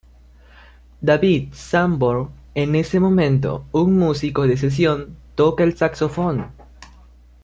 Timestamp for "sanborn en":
1.53-2.73